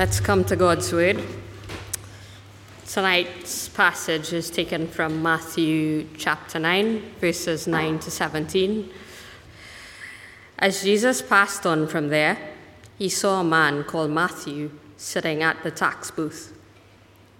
[0.00, 1.22] Let's come to God's Word.
[2.86, 8.90] Tonight's passage is taken from Matthew chapter 9, verses 9 to 17.
[10.58, 12.38] As Jesus passed on from there,
[12.96, 16.58] he saw a man called Matthew sitting at the tax booth.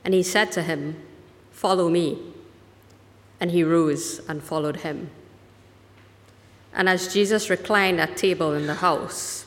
[0.04, 1.02] And he said to him,
[1.52, 2.18] Follow me.
[3.40, 5.08] And he rose and followed him.
[6.74, 9.46] And as Jesus reclined at table in the house,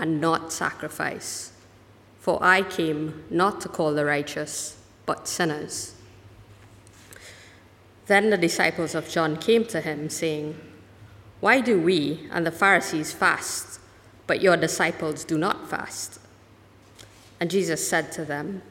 [0.00, 1.52] and not sacrifice.
[2.18, 5.94] For I came not to call the righteous, but sinners.
[8.06, 10.58] Then the disciples of John came to him, saying,
[11.38, 13.78] Why do we and the Pharisees fast,
[14.26, 16.18] but your disciples do not fast?
[17.38, 18.62] And Jesus said to them,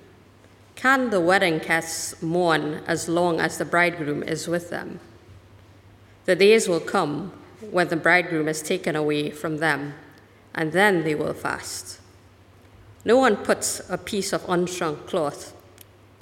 [0.75, 4.99] Can the wedding guests mourn as long as the bridegroom is with them?
[6.25, 7.31] The days will come
[7.71, 9.93] when the bridegroom is taken away from them,
[10.55, 11.99] and then they will fast.
[13.05, 15.55] No one puts a piece of unshrunk cloth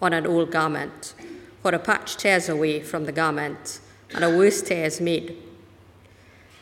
[0.01, 1.13] on an old garment,
[1.61, 3.79] for the patch tears away from the garment,
[4.13, 5.35] and a worse tear is made.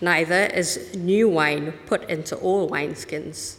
[0.01, 3.57] Neither is new wine put into old wineskins.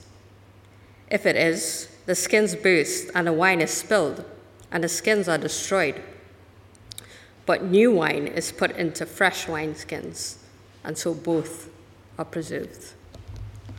[1.11, 4.25] If it is, the skins burst, and the wine is spilled,
[4.73, 6.03] and the skins are destroyed.
[7.45, 10.39] But new wine is put into fresh wineskins,
[10.83, 11.71] and so both
[12.19, 12.95] are preserved.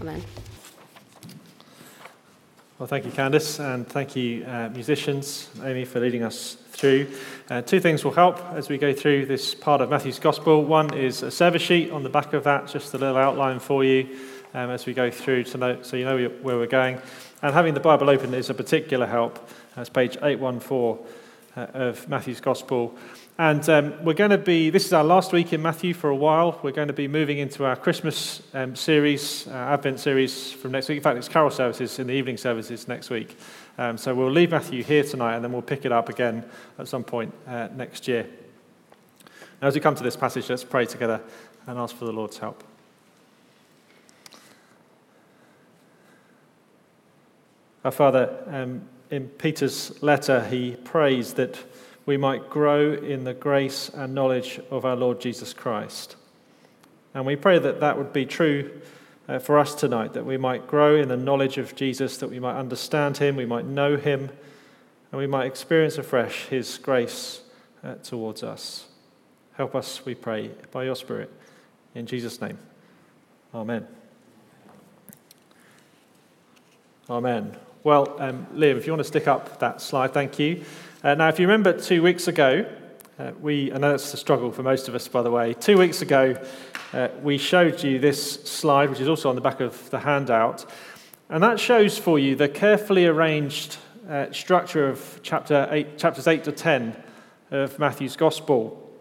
[0.02, 0.24] Amen.
[2.78, 7.08] Well, thank you, Candice, and thank you, uh, musicians, Amy, for leading us through.
[7.50, 10.64] Uh, two things will help as we go through this part of Matthew's Gospel.
[10.64, 13.84] One is a service sheet on the back of that, just a little outline for
[13.84, 14.20] you
[14.54, 17.02] um, as we go through to know, so you know where we're going.
[17.42, 19.50] And having the Bible open is a particular help.
[19.76, 21.06] That's page 814
[21.56, 22.96] uh, of Matthew's Gospel.
[23.40, 26.16] And um, we're going to be, this is our last week in Matthew for a
[26.16, 26.60] while.
[26.64, 30.90] We're going to be moving into our Christmas um, series, uh, Advent series from next
[30.90, 30.98] week.
[30.98, 33.38] In fact, it's carol services in the evening services next week.
[33.78, 36.44] Um, so we'll leave Matthew here tonight and then we'll pick it up again
[36.80, 38.28] at some point uh, next year.
[39.62, 41.22] Now, as we come to this passage, let's pray together
[41.68, 42.64] and ask for the Lord's help.
[47.86, 48.82] Our Father, um,
[49.12, 51.56] in Peter's letter, he prays that
[52.08, 56.16] we might grow in the grace and knowledge of our Lord Jesus Christ.
[57.14, 58.82] And we pray that that would be true
[59.28, 62.40] uh, for us tonight, that we might grow in the knowledge of Jesus, that we
[62.40, 64.30] might understand him, we might know him,
[65.12, 67.42] and we might experience afresh his grace
[67.84, 68.88] uh, towards us.
[69.56, 71.30] Help us, we pray, by your Spirit.
[71.94, 72.58] In Jesus' name.
[73.54, 73.86] Amen.
[77.10, 77.58] Amen.
[77.88, 80.66] Well, um, Liam, if you want to stick up that slide, thank you.
[81.06, 82.70] Uh, now, if you remember two weeks ago,
[83.18, 85.54] uh, we, I know it's a struggle for most of us, by the way.
[85.54, 86.36] Two weeks ago,
[86.92, 90.66] uh, we showed you this slide, which is also on the back of the handout.
[91.30, 93.78] And that shows for you the carefully arranged
[94.10, 96.94] uh, structure of chapter eight, chapters 8 to 10
[97.52, 98.94] of Matthew's Gospel.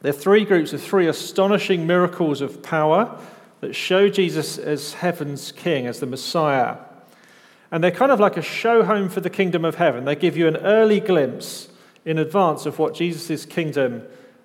[0.00, 3.20] There are three groups of three astonishing miracles of power
[3.62, 6.76] that show Jesus as heaven's king, as the Messiah.
[7.72, 10.04] And they're kind of like a show home for the kingdom of heaven.
[10.04, 11.68] They give you an early glimpse
[12.04, 14.02] in advance of what Jesus' kingdom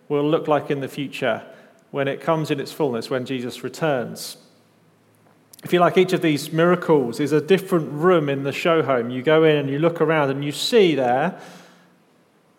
[0.07, 1.43] will look like in the future
[1.91, 4.37] when it comes in its fullness, when Jesus returns.
[5.63, 9.09] If you like, each of these miracles is a different room in the show home.
[9.09, 11.39] You go in and you look around and you see there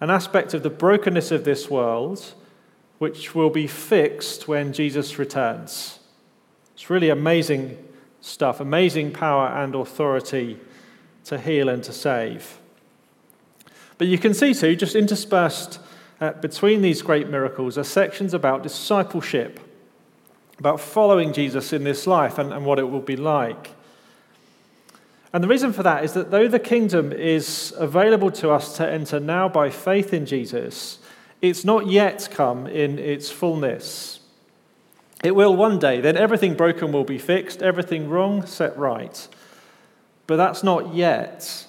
[0.01, 2.35] an aspect of the brokenness of this world
[2.99, 5.99] which will be fixed when Jesus returns.
[6.75, 7.88] It's really amazing
[8.21, 10.59] stuff amazing power and authority
[11.25, 12.59] to heal and to save.
[13.99, 15.81] But you can see, too, just interspersed
[16.21, 19.61] uh, between these great miracles are sections about discipleship,
[20.59, 23.75] about following Jesus in this life and, and what it will be like.
[25.33, 28.89] And the reason for that is that though the kingdom is available to us to
[28.89, 30.99] enter now by faith in Jesus,
[31.43, 34.18] it's not yet come in its fullness.
[35.23, 36.01] It will one day.
[36.01, 39.29] Then everything broken will be fixed, everything wrong set right.
[40.27, 41.67] But that's not yet.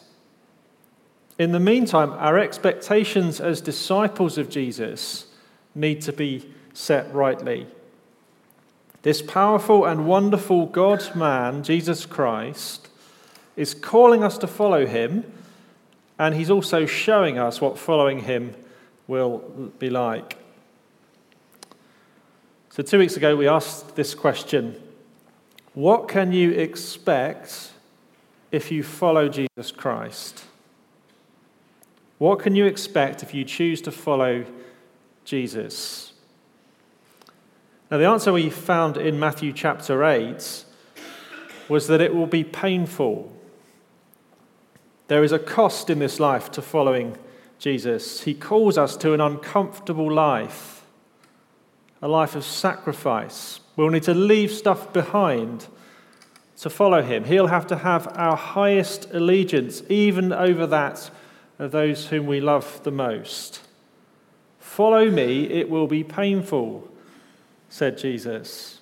[1.38, 5.28] In the meantime, our expectations as disciples of Jesus
[5.74, 7.68] need to be set rightly.
[9.02, 12.90] This powerful and wonderful God man, Jesus Christ,
[13.56, 15.24] is calling us to follow him
[16.20, 18.54] and he's also showing us what following him
[19.08, 19.38] will
[19.80, 20.39] be like.
[22.72, 24.76] So, two weeks ago, we asked this question
[25.74, 27.72] What can you expect
[28.52, 30.46] if you follow Jesus Christ?
[32.20, 34.46] What can you expect if you choose to follow
[35.26, 36.14] Jesus?
[37.90, 40.66] Now, the answer we found in Matthew chapter 8
[41.70, 43.32] was that it will be painful.
[45.08, 47.18] There is a cost in this life to following
[47.58, 48.22] Jesus.
[48.22, 50.79] He calls us to an uncomfortable life,
[52.02, 53.60] a life of sacrifice.
[53.76, 55.68] We'll need to leave stuff behind
[56.60, 57.24] to follow him.
[57.26, 61.10] He'll have to have our highest allegiance, even over that
[61.58, 63.62] of those whom we love the most.
[64.60, 66.90] Follow me, it will be painful,
[67.70, 68.80] said Jesus.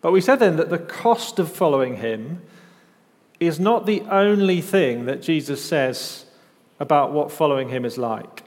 [0.00, 2.42] But we said then that the cost of following him
[3.40, 6.26] is not the only thing that Jesus says
[6.78, 8.45] about what following him is like.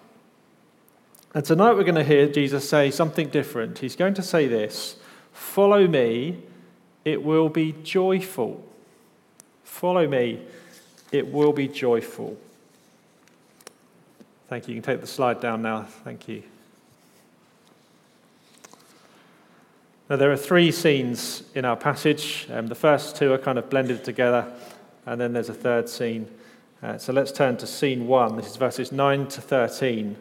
[1.33, 3.79] And tonight we're going to hear Jesus say something different.
[3.79, 4.95] He's going to say this
[5.31, 6.41] Follow me,
[7.05, 8.65] it will be joyful.
[9.63, 10.41] Follow me,
[11.11, 12.35] it will be joyful.
[14.47, 14.73] Thank you.
[14.73, 15.83] You can take the slide down now.
[15.83, 16.41] Thank you.
[20.09, 22.47] Now, there are three scenes in our passage.
[22.51, 24.51] Um, the first two are kind of blended together,
[25.05, 26.27] and then there's a third scene.
[26.81, 28.35] Uh, so let's turn to scene one.
[28.35, 30.17] This is verses 9 to 13.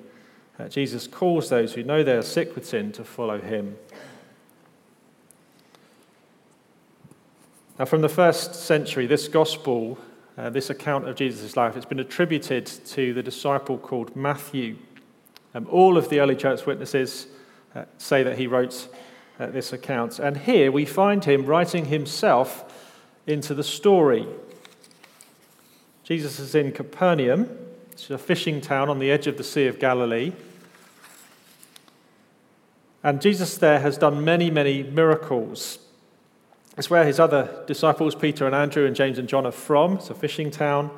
[0.59, 3.77] Uh, Jesus calls those who know they are sick with sin to follow him.
[7.79, 9.99] Now, from the first century, this gospel,
[10.37, 14.77] uh, this account of Jesus' life, it's been attributed to the disciple called Matthew.
[15.55, 17.29] Um, all of the early church witnesses
[17.77, 18.89] uh, say that he wrote
[19.39, 20.19] uh, this account.
[20.19, 22.65] And here we find him writing himself
[23.29, 24.27] into the story.
[26.03, 27.49] Jesus is in Capernaum,
[27.99, 30.31] it's a fishing town on the edge of the Sea of Galilee.
[33.03, 35.81] And Jesus there has done many, many miracles.
[36.77, 39.95] It's where his other disciples, Peter and Andrew and James and John, are from.
[39.95, 40.93] It's a fishing town.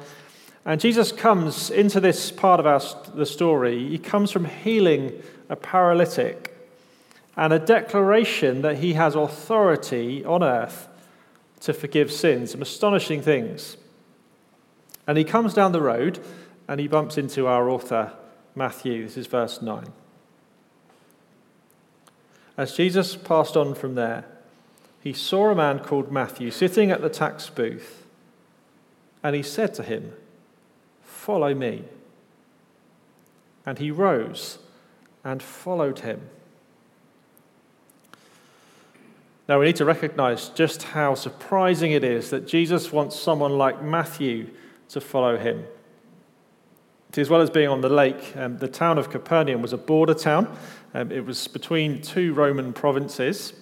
[0.67, 2.83] And Jesus comes into this part of our,
[3.15, 3.89] the story.
[3.89, 6.55] He comes from healing a paralytic
[7.35, 10.87] and a declaration that he has authority on earth
[11.61, 12.51] to forgive sins.
[12.51, 13.79] Some astonishing things.
[15.07, 16.21] And he comes down the road
[16.71, 18.13] and he bumps into our author,
[18.55, 19.03] Matthew.
[19.03, 19.87] This is verse 9.
[22.57, 24.25] As Jesus passed on from there,
[25.03, 28.07] he saw a man called Matthew sitting at the tax booth,
[29.21, 30.13] and he said to him,
[31.03, 31.87] Follow me.
[33.67, 34.59] And he rose
[35.25, 36.31] and followed him.
[39.49, 43.83] Now, we need to recognize just how surprising it is that Jesus wants someone like
[43.83, 44.51] Matthew
[44.91, 45.67] to follow him.
[47.17, 50.15] As well as being on the lake, um, the town of Capernaum was a border
[50.15, 50.57] town.
[50.95, 53.53] Um, it was between two Roman provinces.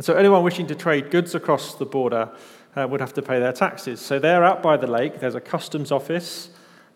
[0.00, 2.30] So anyone wishing to trade goods across the border
[2.74, 4.00] uh, would have to pay their taxes.
[4.00, 6.50] So there, out by the lake, there's a customs office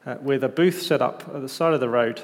[0.06, 2.22] uh, with a booth set up at the side of the road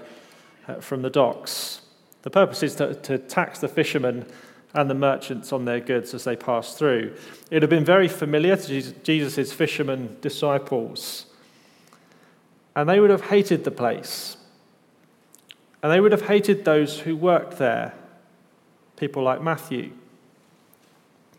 [0.69, 1.83] uh, from the docks.
[2.23, 4.27] The purpose is to, to tax the fishermen
[4.75, 7.15] and the merchants on their goods as they pass through.
[7.51, 11.27] It had been very familiar to Jesus' fishermen disciples.
[12.77, 14.37] And they would have hated the place.
[15.83, 17.95] And they would have hated those who worked there,
[18.97, 19.91] people like Matthew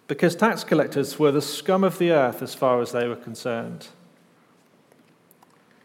[0.08, 3.88] because tax collectors were the scum of the earth as far as they were concerned.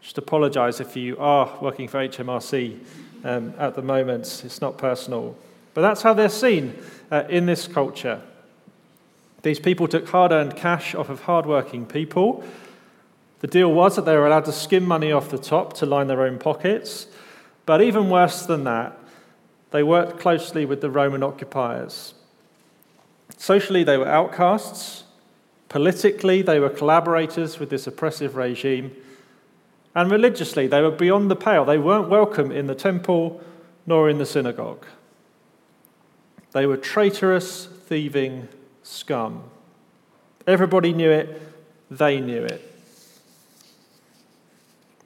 [0.00, 2.78] Just apologize if you are working for HMRC
[3.24, 5.36] um, at the moment, it's not personal.
[5.74, 6.76] But that's how they're seen
[7.10, 8.20] uh, in this culture.
[9.42, 12.44] These people took hard earned cash off of hard-working people.
[13.42, 16.06] The deal was that they were allowed to skim money off the top to line
[16.06, 17.08] their own pockets.
[17.66, 18.96] But even worse than that,
[19.72, 22.14] they worked closely with the Roman occupiers.
[23.36, 25.02] Socially, they were outcasts.
[25.68, 28.92] Politically, they were collaborators with this oppressive regime.
[29.92, 31.64] And religiously, they were beyond the pale.
[31.64, 33.40] They weren't welcome in the temple
[33.86, 34.86] nor in the synagogue.
[36.52, 38.46] They were traitorous, thieving
[38.84, 39.42] scum.
[40.46, 41.42] Everybody knew it,
[41.90, 42.71] they knew it.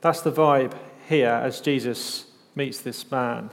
[0.07, 0.73] That's the vibe
[1.09, 3.51] here as Jesus meets this man.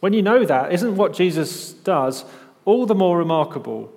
[0.00, 2.24] When you know that, isn't what Jesus does
[2.64, 3.92] all the more remarkable.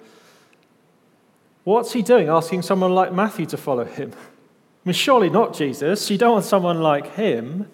[1.63, 4.11] What's he doing asking someone like Matthew to follow him?
[4.13, 6.09] I mean, surely not Jesus.
[6.11, 7.71] You don't want someone like him.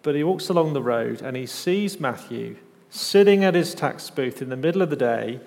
[0.00, 2.56] But he walks along the road and he sees Matthew
[2.88, 5.40] sitting at his tax booth in the middle of the day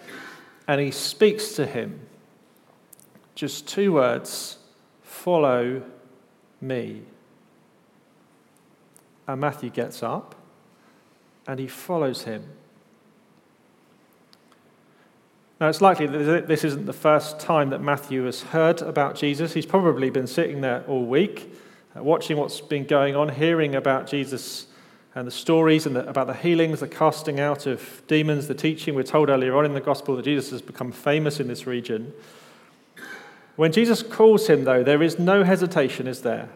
[0.68, 2.02] and he speaks to him.
[3.34, 4.60] Just two words
[5.14, 5.84] Follow
[6.60, 7.04] me.
[9.26, 10.36] And Matthew gets up
[11.48, 12.44] and he follows him.
[15.62, 19.54] Now, it's likely that this isn't the first time that Matthew has heard about Jesus.
[19.54, 21.54] He's probably been sitting there all week,
[21.96, 24.68] uh, watching what's been going on, hearing about Jesus
[25.16, 28.94] and the stories and the, about the healings, the casting out of demons, the teaching.
[28.96, 32.14] We're told earlier on in the gospel that Jesus has become famous in this region.
[33.56, 36.50] When Jesus calls him, though, there is no hesitation, is there?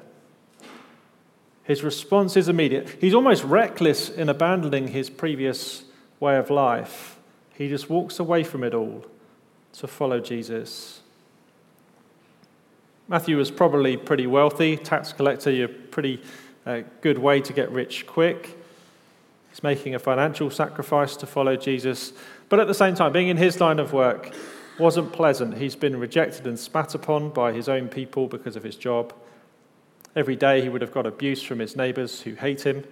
[1.64, 2.98] His response is immediate.
[3.02, 5.84] He's almost reckless in abandoning his previous
[6.20, 7.20] way of life.
[7.56, 9.06] He just walks away from it all
[9.74, 11.02] to follow Jesus.
[13.08, 16.22] Matthew was probably pretty wealthy, tax collector, you're pretty
[16.66, 18.58] uh, good way to get rich quick.
[19.50, 22.14] He's making a financial sacrifice to follow Jesus.
[22.50, 24.34] But at the same time, being in his line of work,
[24.80, 25.58] wasn't pleasant.
[25.58, 29.14] He's been rejected and spat upon by his own people because of his job.
[30.16, 32.84] Every day he would have got abuse from his neighbors who hate him.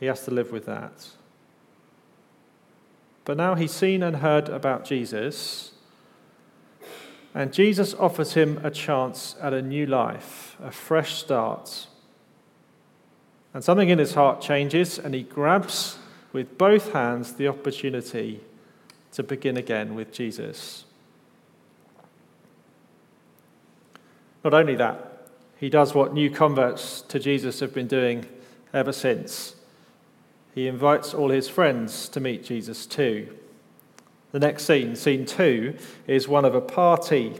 [0.00, 1.08] He has to live with that.
[3.24, 5.72] But now he's seen and heard about Jesus,
[7.34, 11.86] and Jesus offers him a chance at a new life, a fresh start.
[13.54, 15.98] And something in his heart changes, and he grabs
[16.32, 18.40] with both hands the opportunity
[19.12, 20.84] to begin again with Jesus.
[24.44, 28.26] Not only that, he does what new converts to Jesus have been doing
[28.74, 29.54] ever since.
[30.54, 33.28] He invites all his friends to meet Jesus too.
[34.32, 37.34] The next scene, scene two, is one of a party.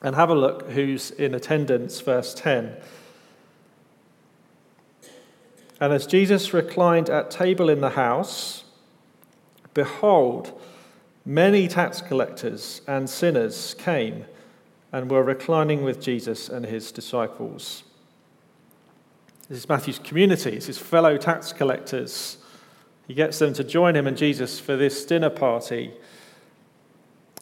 [0.00, 2.76] And have a look who's in attendance, verse 10.
[5.80, 8.64] And as Jesus reclined at table in the house,
[9.74, 10.60] behold,
[11.24, 14.24] many tax collectors and sinners came
[14.92, 17.82] and were reclining with Jesus and his disciples.
[19.48, 22.38] This is Matthew's community, it's his fellow tax collectors.
[23.06, 25.92] He gets them to join him and Jesus for this dinner party.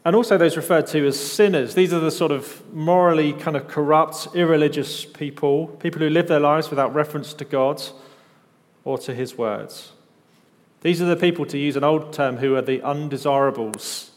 [0.04, 1.74] And also those referred to as sinners.
[1.74, 6.38] These are the sort of morally kind of corrupt, irreligious people, people who live their
[6.38, 7.82] lives without reference to God
[8.84, 9.90] or to his words.
[10.82, 14.12] These are the people, to use an old term, who are the undesirables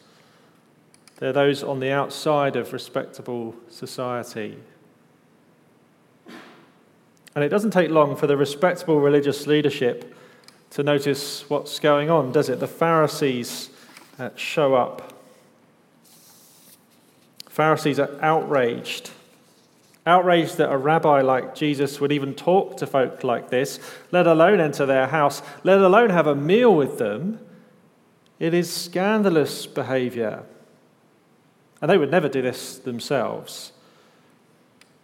[1.19, 4.57] they're those on the outside of respectable society.
[7.35, 10.15] And it doesn't take long for the respectable religious leadership
[10.71, 12.61] to notice what's going on, does it?
[12.61, 13.69] The Pharisees
[14.17, 15.13] uh, show up.
[17.49, 19.11] Pharisees are outraged.
[20.05, 23.79] Outraged that a rabbi like Jesus would even talk to folk like this,
[24.11, 27.39] let alone enter their house, let alone have a meal with them.
[28.39, 30.45] It is scandalous behavior.
[31.81, 33.71] And they would never do this themselves.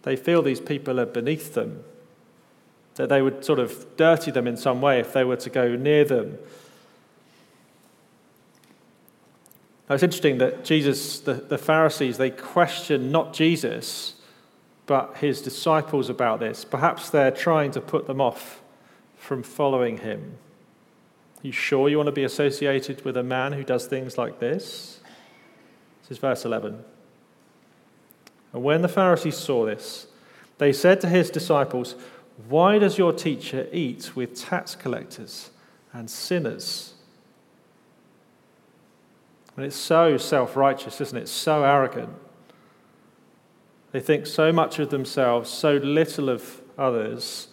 [0.02, 1.82] They feel these people are beneath them,
[2.94, 5.74] that they would sort of dirty them in some way if they were to go
[5.74, 6.38] near them.
[9.88, 14.14] Now, it's interesting that Jesus, the, the Pharisees, they question not Jesus,
[14.86, 16.64] but his disciples about this.
[16.64, 18.62] Perhaps they're trying to put them off
[19.16, 20.38] from following him.
[21.38, 24.38] Are you sure you want to be associated with a man who does things like
[24.38, 24.95] this?
[26.06, 26.84] This is verse 11.
[28.52, 30.06] And when the Pharisees saw this,
[30.58, 31.96] they said to his disciples,
[32.48, 35.50] Why does your teacher eat with tax collectors
[35.92, 36.94] and sinners?
[39.56, 41.28] And it's so self righteous, isn't it?
[41.28, 42.10] So arrogant.
[43.90, 47.48] They think so much of themselves, so little of others.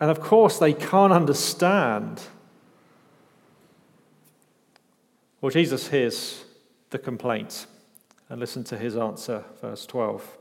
[0.00, 2.22] And of course, they can't understand.
[5.40, 6.41] Well, Jesus hears
[6.92, 7.66] the complaint.
[8.28, 10.38] And listen to his answer, verse 12.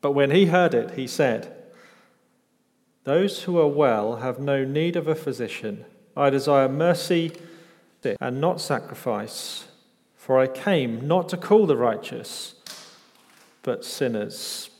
[0.00, 1.54] But when he heard it, he said,
[3.04, 5.84] Those who are well have no need of a physician.
[6.16, 7.32] I desire mercy
[8.18, 9.68] and not sacrifice,
[10.16, 12.54] for I came not to call the righteous,
[13.62, 14.70] but sinners.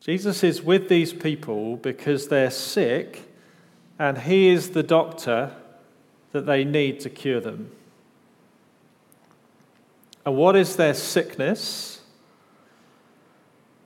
[0.00, 3.22] Jesus is with these people because they're sick,
[3.98, 5.52] and he is the doctor
[6.32, 7.70] that they need to cure them.
[10.24, 12.00] And what is their sickness?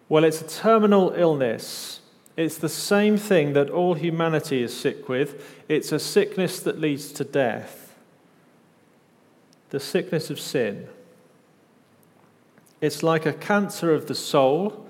[0.09, 2.01] Well, it's a terminal illness.
[2.37, 5.45] It's the same thing that all humanity is sick with.
[5.69, 7.95] It's a sickness that leads to death.
[9.69, 10.89] The sickness of sin.
[12.81, 14.87] It's like a cancer of the soul,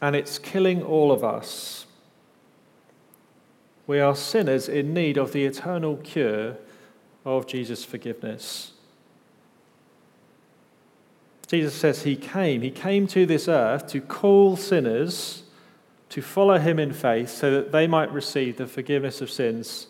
[0.00, 1.86] and it's killing all of us.
[3.86, 6.58] We are sinners in need of the eternal cure
[7.24, 8.72] of Jesus' forgiveness.
[11.46, 12.62] Jesus says he came.
[12.62, 15.44] He came to this earth to call sinners
[16.14, 19.88] to follow him in faith so that they might receive the forgiveness of sins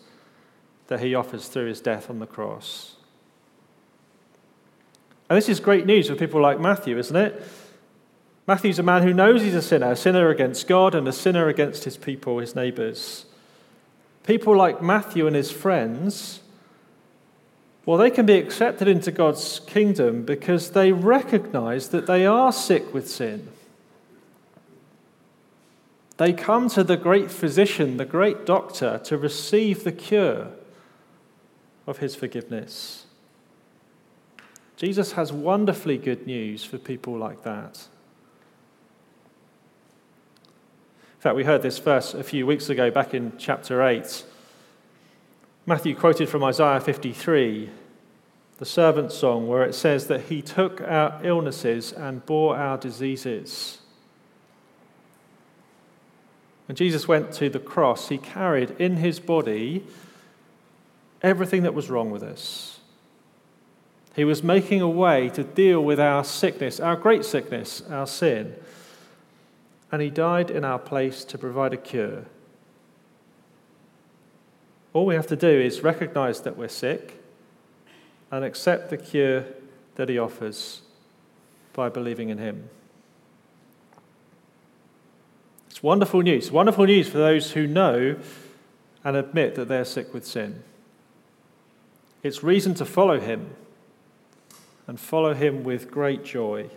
[0.87, 2.95] that he offers through his death on the cross.
[5.29, 7.43] And this is great news for people like Matthew, isn't it?
[8.47, 11.47] Matthew's a man who knows he's a sinner, a sinner against God and a sinner
[11.47, 13.25] against his people, his neighbours.
[14.23, 16.41] People like Matthew and his friends,
[17.85, 22.93] well, they can be accepted into God's kingdom because they recognize that they are sick
[22.93, 23.49] with sin.
[26.17, 30.47] They come to the great physician, the great doctor, to receive the cure
[31.85, 33.05] of his forgiveness.
[34.77, 37.87] Jesus has wonderfully good news for people like that.
[41.13, 44.23] In fact, we heard this verse a few weeks ago back in chapter 8.
[45.67, 47.71] Matthew quoted from Isaiah 53,
[48.59, 53.79] the servant song, where it says that he took our illnesses and bore our diseases.
[56.67, 59.83] When Jesus went to the cross, he carried in his body
[61.23, 62.79] everything that was wrong with us.
[64.15, 68.55] He was making a way to deal with our sickness, our great sickness, our sin.
[69.91, 72.25] And he died in our place to provide a cure.
[74.95, 77.21] All we have to do is recognize that we're sick
[78.31, 79.43] and accept the cure
[79.95, 80.83] that he offers
[81.73, 82.69] by believing in him.
[85.67, 86.49] It's wonderful news.
[86.49, 88.15] Wonderful news for those who know
[89.03, 90.63] and admit that they're sick with sin.
[92.23, 93.49] It's reason to follow him
[94.87, 96.69] and follow him with great joy.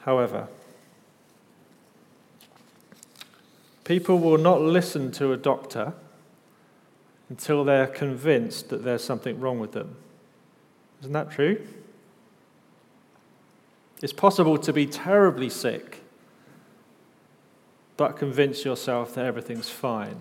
[0.00, 0.48] However,
[3.90, 5.92] people will not listen to a doctor
[7.28, 9.96] until they're convinced that there's something wrong with them.
[11.00, 11.66] Isn't that true?
[14.00, 16.04] It's possible to be terribly sick,
[17.96, 20.20] but convince yourself that everything's fine.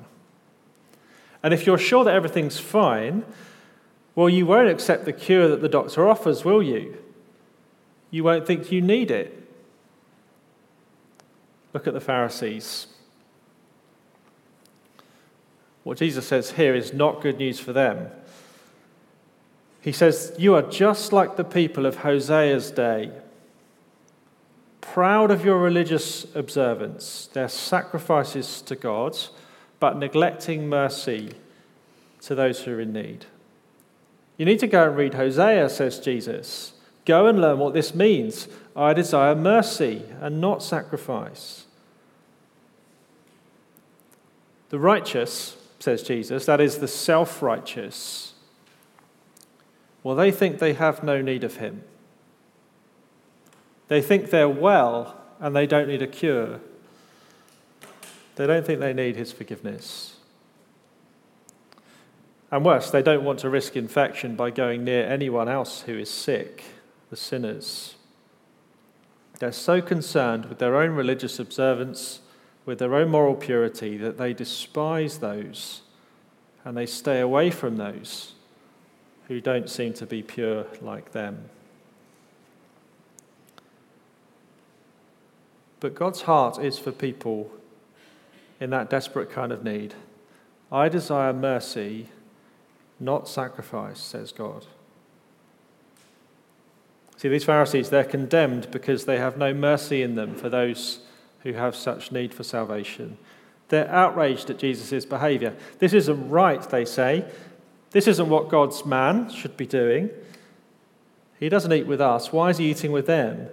[1.43, 3.23] And if you're sure that everything's fine,
[4.15, 6.97] well, you won't accept the cure that the doctor offers, will you?
[8.09, 9.47] You won't think you need it.
[11.71, 12.87] Look at the Pharisees.
[15.89, 18.11] What Jesus says here is not good news for them.
[19.81, 23.11] He says, You are just like the people of Hosea's day
[24.81, 29.17] proud of your religious observance, their sacrifices to God,
[29.79, 31.31] but neglecting mercy
[32.21, 33.25] to those who are in need.
[34.37, 36.73] You need to go and read Hosea, says Jesus.
[37.05, 38.47] Go and learn what this means.
[38.75, 41.65] I desire mercy and not sacrifice.
[44.69, 48.33] The righteous, says Jesus, that is the self righteous,
[50.03, 51.83] well, they think they have no need of him.
[53.87, 56.59] They think they're well and they don't need a cure.
[58.35, 60.15] They don't think they need his forgiveness.
[62.51, 66.09] And worse, they don't want to risk infection by going near anyone else who is
[66.09, 66.63] sick,
[67.09, 67.95] the sinners.
[69.39, 72.21] They're so concerned with their own religious observance,
[72.69, 75.81] with their own moral purity, that they despise those
[76.63, 78.33] and they stay away from those
[79.27, 81.49] who don't seem to be pure like them.
[85.79, 87.49] But God's heart is for people
[88.59, 89.95] in that desperate kind of need.
[90.71, 92.09] I desire mercy,
[92.99, 94.67] not sacrifice, says God.
[97.17, 100.99] See, these Pharisees, they're condemned because they have no mercy in them for those
[101.43, 103.17] who have such need for salvation.
[103.69, 105.55] They're outraged at Jesus' behavior.
[105.79, 107.25] This isn't right, they say.
[107.91, 110.09] This isn't what God's man should be doing.
[111.39, 112.33] He doesn't eat with us.
[112.33, 113.49] Why is he eating with them?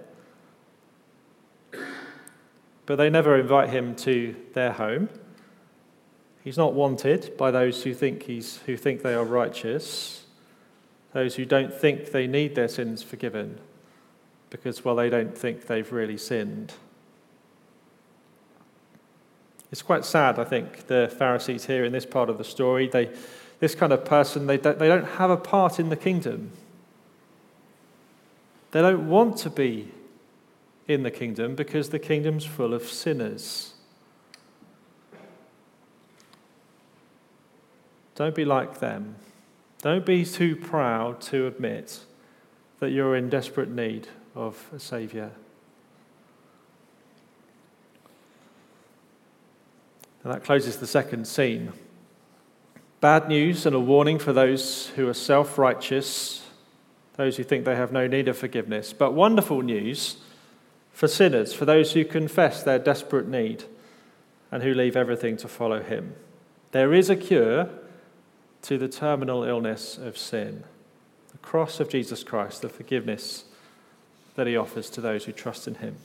[2.87, 5.09] but they never invite him to their home.
[6.43, 10.25] He's not wanted by those who think, he's, who think they are righteous,
[11.11, 13.59] those who don't think they need their sins forgiven
[14.49, 16.73] because, well, they don't think they've really sinned.
[19.71, 22.87] It's quite sad, I think, the Pharisees here in this part of the story.
[22.87, 23.11] They,
[23.59, 26.51] this kind of person, they they don't have a part in the kingdom.
[28.71, 29.91] They don't want to be
[30.87, 33.73] in the kingdom because the kingdom's full of sinners.
[38.15, 39.15] Don't be like them.
[39.81, 41.99] Don't be too proud to admit
[42.79, 45.31] that you're in desperate need of a Saviour.
[50.27, 51.71] And that closes the second scene.
[52.99, 56.45] Bad news and a warning for those who are self righteous,
[57.15, 60.17] those who think they have no need of forgiveness, but wonderful news
[60.91, 63.63] for sinners, for those who confess their desperate need
[64.51, 66.13] and who leave everything to follow Him.
[66.73, 67.69] There is a cure
[68.63, 70.65] to the terminal illness of sin
[71.31, 73.45] the cross of Jesus Christ, the forgiveness
[74.35, 75.95] that He offers to those who trust in Him.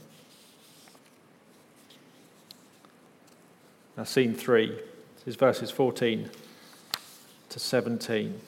[4.06, 4.78] Scene three
[5.26, 6.30] is verses 14
[7.48, 8.40] to 17.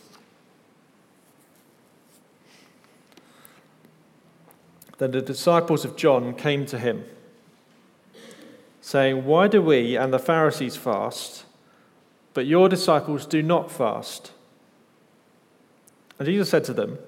[4.98, 7.04] Then the disciples of John came to him,
[8.80, 11.44] saying, Why do we and the Pharisees fast,
[12.32, 14.32] but your disciples do not fast?
[16.18, 16.98] And Jesus said to them,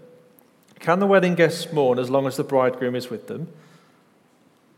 [0.80, 3.48] Can the wedding guests mourn as long as the bridegroom is with them?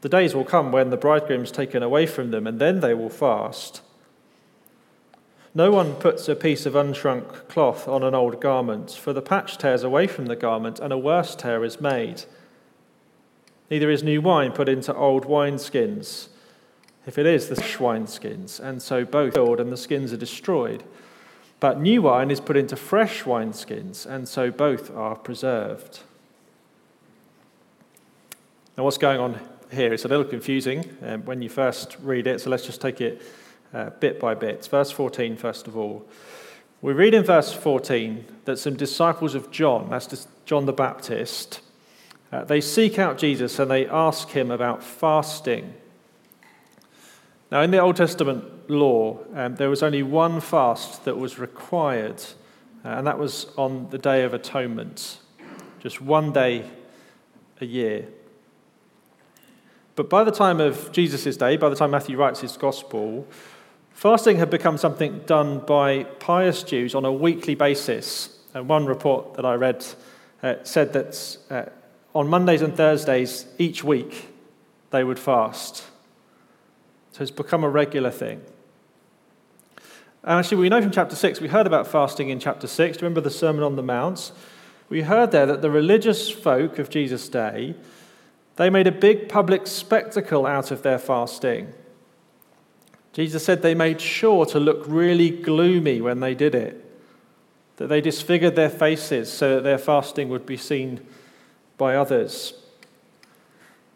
[0.00, 2.94] The days will come when the bridegroom is taken away from them, and then they
[2.94, 3.82] will fast.
[5.54, 9.58] No one puts a piece of unshrunk cloth on an old garment, for the patch
[9.58, 12.24] tears away from the garment, and a worse tear is made.
[13.70, 16.28] Neither is new wine put into old wineskins.
[17.06, 20.84] If it is, the wineskins, and so both filled, and the skins are destroyed.
[21.58, 26.00] But new wine is put into fresh wineskins, and so both are preserved.
[28.76, 29.92] Now, what's going on here?
[29.92, 33.22] It's a little confusing um, when you first read it, so let's just take it
[33.72, 34.66] uh, bit by bit.
[34.66, 36.06] Verse 14, first of all.
[36.80, 41.60] We read in verse 14 that some disciples of John, that's John the Baptist,
[42.30, 45.74] uh, they seek out Jesus and they ask him about fasting.
[47.50, 52.22] Now, in the Old Testament law, um, there was only one fast that was required,
[52.84, 55.18] uh, and that was on the Day of Atonement,
[55.80, 56.68] just one day
[57.60, 58.06] a year.
[59.98, 63.26] But by the time of Jesus' day, by the time Matthew writes his gospel,
[63.90, 68.38] Fasting had become something done by pious Jews on a weekly basis.
[68.54, 69.84] And one report that I read
[70.40, 71.64] uh, said that uh,
[72.14, 74.28] on Mondays and Thursdays each week
[74.92, 75.84] they would fast.
[77.10, 78.40] So it's become a regular thing.
[80.22, 82.98] And actually, we know from chapter 6, we heard about fasting in chapter 6.
[82.98, 84.30] Do you remember the Sermon on the Mount?
[84.90, 87.74] We heard there that the religious folk of Jesus' day,
[88.58, 91.72] they made a big public spectacle out of their fasting.
[93.12, 96.84] Jesus said they made sure to look really gloomy when they did it,
[97.76, 101.06] that they disfigured their faces so that their fasting would be seen
[101.76, 102.52] by others.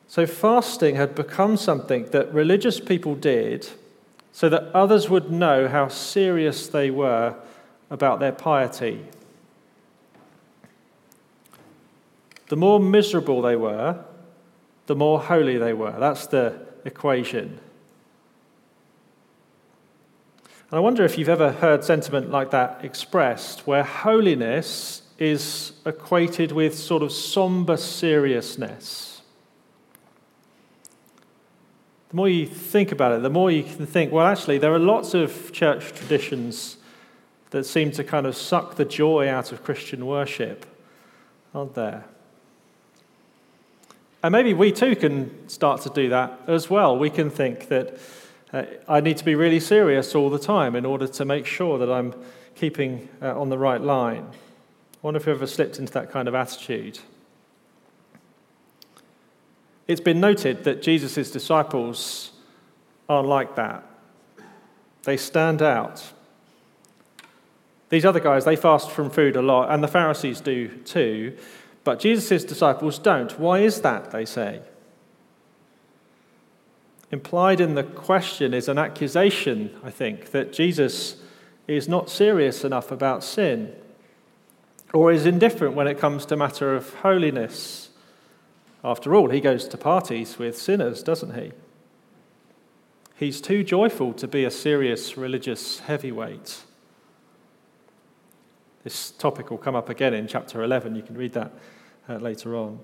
[0.07, 3.69] So, fasting had become something that religious people did
[4.31, 7.35] so that others would know how serious they were
[7.91, 9.07] about their piety.
[12.47, 14.05] The more miserable they were,
[14.87, 15.99] the more holy they were.
[15.99, 17.61] That's the equation.
[20.71, 26.51] And I wonder if you've ever heard sentiment like that expressed, where holiness is equated
[26.51, 29.23] with sort of somber seriousness.
[32.09, 34.79] The more you think about it, the more you can think, well, actually, there are
[34.79, 36.79] lots of church traditions
[37.51, 40.67] that seem to kind of suck the joy out of Christian worship,
[41.55, 42.05] aren't there?
[44.23, 46.97] And maybe we too can start to do that as well.
[46.97, 47.99] We can think that
[48.53, 51.79] uh, I need to be really serious all the time in order to make sure
[51.79, 52.15] that I'm
[52.55, 54.27] keeping uh, on the right line.
[54.33, 57.01] I wonder if you've ever slipped into that kind of attitude.
[59.89, 62.31] It's been noted that Jesus' disciples
[63.09, 63.85] aren't like that.
[65.03, 66.13] They stand out.
[67.89, 71.37] These other guys, they fast from food a lot, and the Pharisees do too,
[71.85, 73.39] but Jesus' disciples don't.
[73.39, 74.63] Why is that, they say?
[77.11, 81.17] Implied in the question is an accusation, I think, that Jesus
[81.69, 83.75] is not serious enough about sin
[84.93, 87.91] or is indifferent when it comes to matter of holiness.
[88.85, 91.53] After all, he goes to parties with sinners, doesn't he?
[93.15, 96.65] He's too joyful to be a serious religious heavyweight.
[98.85, 100.97] This topic will come up again in chapter 11.
[100.97, 101.53] You can read that
[102.09, 102.81] uh, later on.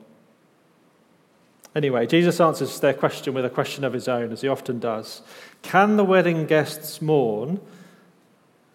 [1.74, 5.22] Anyway, Jesus answers their question with a question of his own, as he often does.
[5.62, 7.60] Can the wedding guests mourn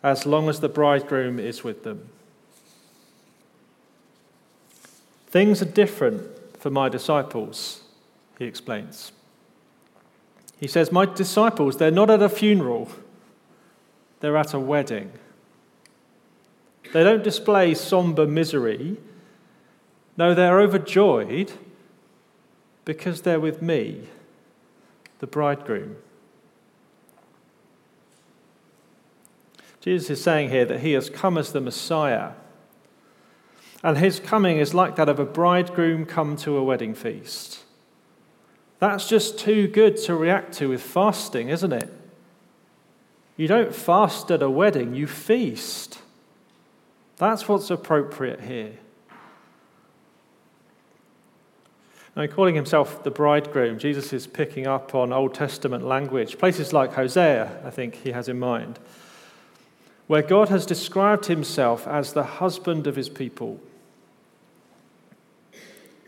[0.03, 2.09] as long as the bridegroom is with them?
[5.27, 7.81] Things are different for my disciples,
[8.37, 9.11] he explains.
[10.59, 12.89] He says, My disciples, they're not at a funeral,
[14.19, 15.11] they're at a wedding.
[16.93, 18.97] They don't display somber misery.
[20.15, 21.51] No, they're overjoyed
[22.85, 24.03] because they're with me,
[25.17, 25.95] the bridegroom.
[29.81, 32.33] Jesus is saying here that he has come as the Messiah.
[33.81, 37.63] And his coming is like that of a bridegroom come to a wedding feast.
[38.77, 41.91] That's just too good to react to with fasting, isn't it?
[43.35, 45.99] You don't fast at a wedding, you feast.
[47.17, 48.73] That's what's appropriate here.
[52.15, 56.93] Now, calling himself the bridegroom, Jesus is picking up on Old Testament language, places like
[56.93, 58.77] Hosea, I think he has in mind,
[60.05, 63.59] where God has described himself as the husband of his people.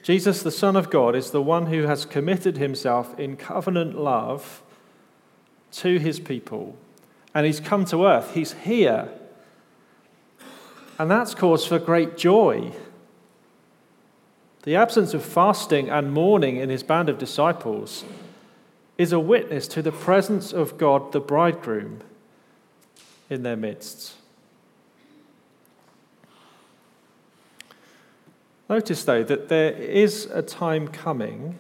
[0.04, 4.62] Jesus, the Son of God, is the one who has committed himself in covenant love
[5.72, 6.78] to his people.
[7.34, 9.10] And he's come to earth, he's here.
[10.98, 12.72] And that's cause for great joy.
[14.64, 18.04] The absence of fasting and mourning in his band of disciples
[18.98, 22.02] is a witness to the presence of God, the bridegroom,
[23.30, 24.16] in their midst.
[28.70, 31.60] Notice, though, that there is a time coming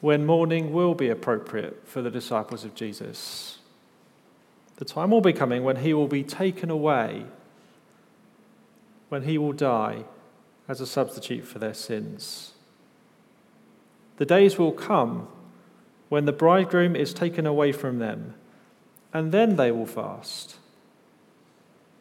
[0.00, 3.58] when mourning will be appropriate for the disciples of Jesus.
[4.76, 7.24] The time will be coming when he will be taken away,
[9.14, 10.02] when he will die
[10.66, 12.54] as a substitute for their sins.
[14.16, 15.28] The days will come
[16.08, 18.34] when the bridegroom is taken away from them,
[19.12, 20.56] and then they will fast.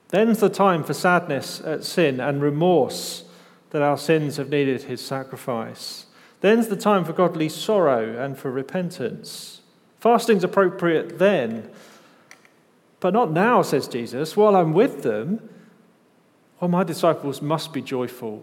[0.08, 3.26] Then's the time for sadness at sin and remorse
[3.70, 6.08] that our sins have needed his sacrifice.
[6.42, 9.62] Then's the time for godly sorrow and for repentance.
[10.00, 11.70] Fasting's appropriate then,
[13.00, 14.36] but not now, says Jesus.
[14.36, 15.48] While I'm with them,
[16.64, 18.42] well, my disciples must be joyful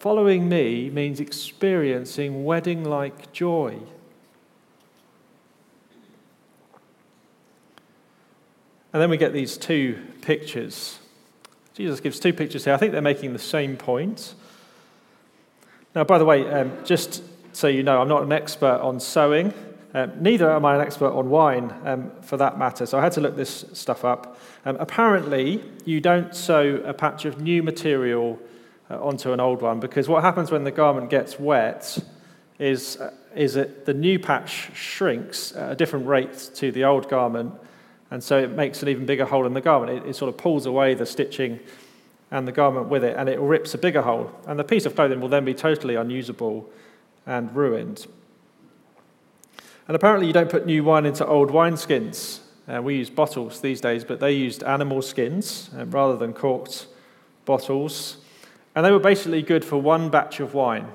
[0.00, 3.78] Following me means experiencing wedding like joy.
[8.92, 10.98] And then we get these two pictures.
[11.74, 12.74] Jesus gives two pictures here.
[12.74, 14.34] I think they're making the same point.
[15.94, 19.54] Now, by the way, um, just so you know, I'm not an expert on sewing.
[19.94, 22.84] Um, neither am I an expert on wine, um, for that matter.
[22.84, 24.38] So I had to look this stuff up.
[24.66, 28.38] Um, apparently, you don't sew a patch of new material
[28.90, 31.98] uh, onto an old one because what happens when the garment gets wet
[32.58, 37.08] is, uh, is that the new patch shrinks at a different rate to the old
[37.08, 37.54] garment,
[38.10, 40.04] and so it makes an even bigger hole in the garment.
[40.04, 41.60] It, it sort of pulls away the stitching
[42.30, 44.30] and the garment with it, and it rips a bigger hole.
[44.46, 46.68] And the piece of clothing will then be totally unusable
[47.24, 48.06] and ruined.
[49.88, 52.40] And apparently, you don't put new wine into old wineskins.
[52.68, 56.86] Uh, we use bottles these days, but they used animal skins uh, rather than corked
[57.46, 58.18] bottles.
[58.74, 60.88] And they were basically good for one batch of wine.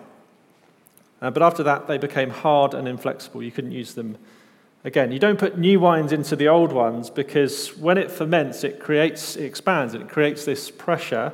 [1.23, 3.41] Uh, but after that, they became hard and inflexible.
[3.41, 4.17] You couldn't use them
[4.83, 5.11] again.
[5.11, 9.35] You don't put new wines into the old ones because when it ferments, it creates,
[9.35, 11.33] it expands, it creates this pressure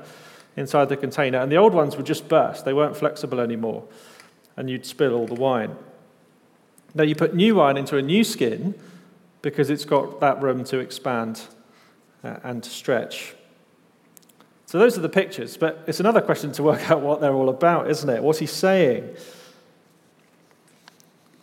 [0.56, 1.40] inside the container.
[1.40, 2.64] And the old ones would just burst.
[2.64, 3.84] They weren't flexible anymore.
[4.56, 5.76] And you'd spill all the wine.
[6.94, 8.76] Now, you put new wine into a new skin
[9.42, 11.42] because it's got that room to expand
[12.24, 13.36] uh, and to stretch.
[14.66, 17.50] So those are the pictures, but it's another question to work out what they're all
[17.50, 18.22] about, isn't it?
[18.22, 19.16] What's he saying?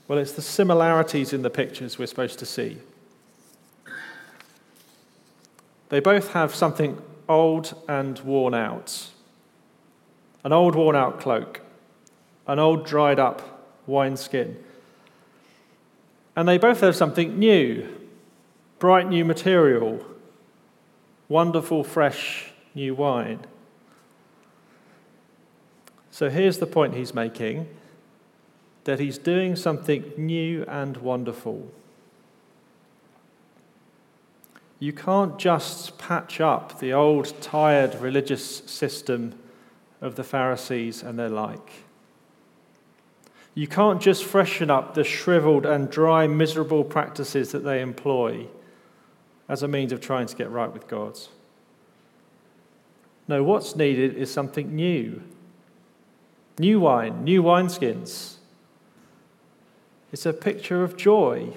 [0.09, 2.79] Well, it's the similarities in the pictures we're supposed to see.
[5.89, 9.09] They both have something old and worn out
[10.47, 11.61] an old worn out cloak,
[12.47, 14.57] an old dried up wineskin.
[16.37, 17.92] And they both have something new
[18.79, 20.05] bright new material,
[21.29, 23.40] wonderful fresh new wine.
[26.11, 27.68] So here's the point he's making
[28.85, 31.72] that he's doing something new and wonderful.
[34.79, 39.35] You can't just patch up the old, tired religious system
[40.01, 41.86] of the Pharisees and their like.
[43.57, 48.49] You can't just freshen up the shriveled and dry, miserable practices that they employ
[49.49, 51.19] as a means of trying to get right with God.
[53.27, 55.23] No, what's needed is something new.
[56.59, 58.35] New wine, new wineskins.
[60.12, 61.55] It's a picture of joy.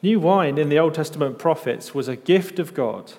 [0.00, 3.14] New wine in the Old Testament prophets was a gift of God.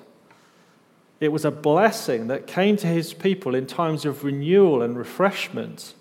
[1.19, 5.93] It was a blessing that came to his people in times of renewal and refreshment.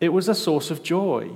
[0.00, 1.30] It was a source of joy.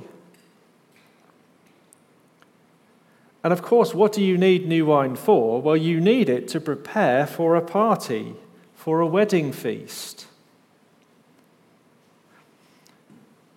[3.45, 5.61] And of course, what do you need new wine for?
[5.61, 8.37] Well, you need it to prepare for a party,
[8.75, 10.27] for a wedding feast.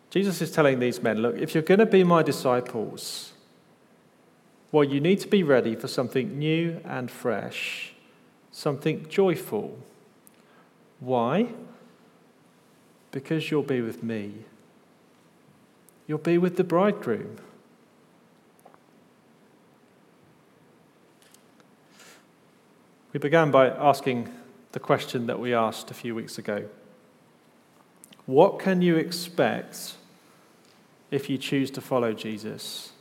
[0.10, 3.34] Jesus is telling these men look, if you're going to be my disciples,
[4.72, 7.94] Well, you need to be ready for something new and fresh,
[8.52, 9.78] something joyful.
[11.00, 11.50] Why?
[13.12, 14.34] Because you'll be with me.
[16.08, 17.38] You'll be with the bridegroom.
[23.12, 24.32] We began by asking
[24.74, 26.66] the question that we asked a few weeks ago
[28.26, 29.94] What can you expect
[31.12, 32.92] if you choose to follow Jesus?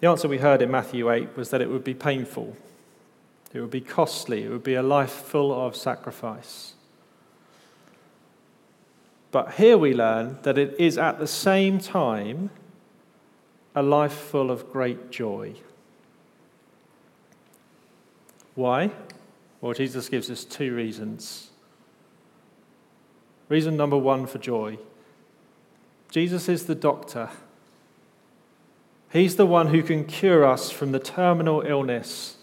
[0.00, 2.56] The answer we heard in Matthew 8 was that it would be painful,
[3.54, 6.75] it would be costly, it would be a life full of sacrifice.
[9.30, 12.50] But here we learn that it is at the same time
[13.74, 15.54] a life full of great joy.
[18.54, 18.90] Why?
[19.60, 21.50] Well, Jesus gives us two reasons.
[23.48, 24.78] Reason number one for joy
[26.10, 27.28] Jesus is the doctor.
[29.10, 32.36] He's the one who can cure us from the terminal illness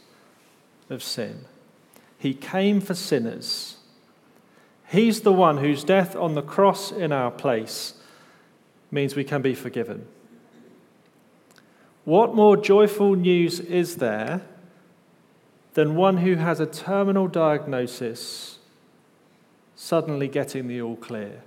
[0.89, 1.45] of sin.
[2.17, 3.77] He came for sinners.
[4.93, 7.95] He's the one whose death on the cross in our place
[8.91, 10.05] means we can be forgiven.
[12.05, 14.41] What more joyful news is there
[15.73, 18.59] than one who has a terminal diagnosis
[19.75, 21.41] suddenly getting the all clear.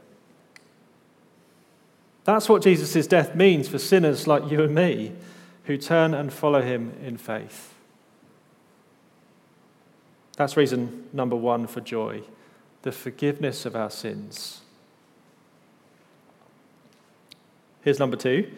[2.24, 5.12] That's what Jesus' death means for sinners like you and me
[5.66, 7.74] who turn and follow him in faith.
[10.36, 12.24] That's reason number one for joy
[12.86, 14.60] the forgiveness of our sins.
[17.82, 18.48] Here's number two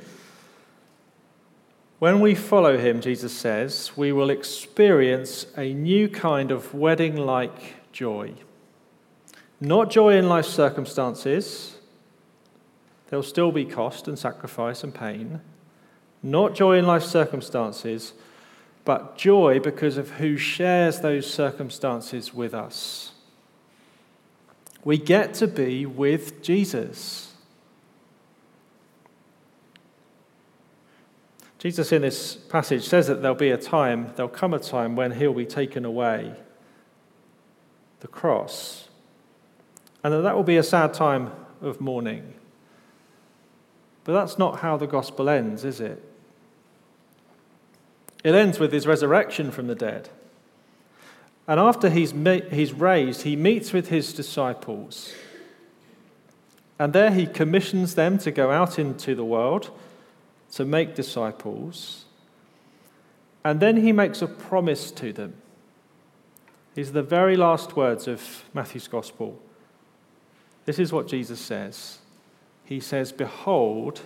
[1.98, 7.90] when we follow him, Jesus says, we will experience a new kind of wedding like
[7.90, 8.34] joy.
[9.62, 11.78] Not joy in life circumstances,
[13.08, 15.40] there'll still be cost and sacrifice and pain.
[16.22, 18.12] Not joy in life circumstances,
[18.84, 23.07] but joy because of who shares those circumstances with us.
[24.84, 27.34] We get to be with Jesus.
[31.58, 35.12] Jesus, in this passage, says that there'll be a time, there'll come a time when
[35.12, 36.34] he'll be taken away
[38.00, 38.88] the cross.
[40.04, 42.34] And that that will be a sad time of mourning.
[44.04, 46.02] But that's not how the gospel ends, is it?
[48.24, 50.08] It ends with his resurrection from the dead.
[51.48, 52.12] And after he's,
[52.50, 55.14] he's raised, he meets with his disciples.
[56.78, 59.70] And there he commissions them to go out into the world
[60.52, 62.04] to make disciples.
[63.42, 65.34] And then he makes a promise to them.
[66.74, 69.40] These are the very last words of Matthew's Gospel.
[70.66, 71.98] This is what Jesus says
[72.66, 74.02] He says, Behold,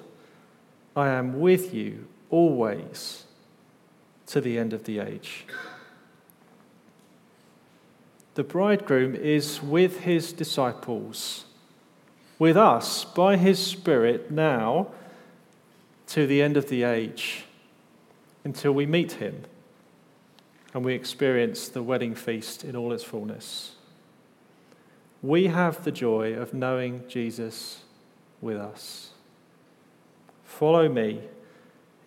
[0.95, 3.25] I am with you always
[4.27, 5.45] to the end of the age.
[8.35, 11.45] The bridegroom is with his disciples,
[12.39, 14.89] with us by his Spirit now
[16.09, 17.45] to the end of the age
[18.45, 19.45] until we meet him
[20.75, 23.73] and we experience the wedding feast in all its fullness.
[25.21, 27.83] We have the joy of knowing Jesus
[28.41, 29.11] with us.
[30.45, 31.21] Follow me,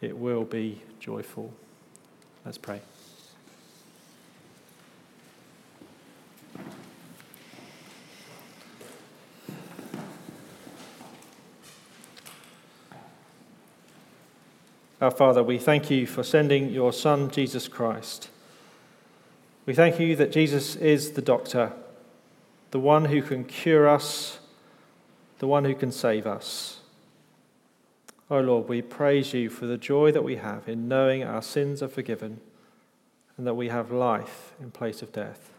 [0.02, 1.54] it will be joyful.
[2.44, 2.82] Let's pray.
[15.06, 18.32] Our Father, we thank you for sending your Son, Jesus Christ.
[19.68, 21.74] We thank you that Jesus is the doctor,
[22.72, 24.40] the one who can cure us,
[25.38, 26.80] the one who can save us.
[28.32, 31.84] Oh Lord, we praise you for the joy that we have in knowing our sins
[31.84, 32.42] are forgiven
[33.38, 35.52] and that we have life in place of death.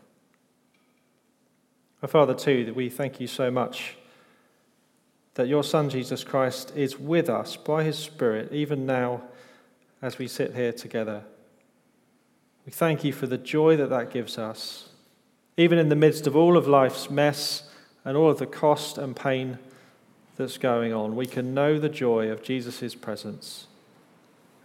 [2.03, 3.97] Our Father, too, that we thank you so much
[5.35, 9.23] that your Son, Jesus Christ, is with us by his Spirit, even now
[10.07, 11.25] as we sit here together.
[12.65, 14.91] We thank you for the joy that that gives us,
[15.57, 17.69] even in the midst of all of life's mess
[18.05, 19.59] and all of the cost and pain
[20.37, 21.17] that's going on.
[21.17, 23.67] We can know the joy of Jesus' presence.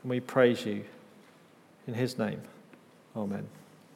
[0.04, 0.86] And we praise you
[1.88, 2.42] in his name.
[3.16, 3.48] Amen.